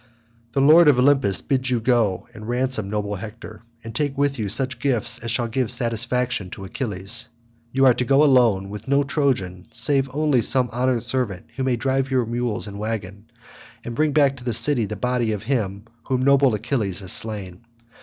[0.53, 4.49] The lord of Olympus bids you go and ransom noble Hector, and take with you
[4.49, 7.27] such gifts as shall give satisfaction to Achilles.
[7.71, 11.75] You are to go alone, with no Trojan, save only some honoured servant who may
[11.75, 13.25] drive your mules and waggon,
[13.85, 17.63] and bring back to the city the body of him whom noble Achilles has slain.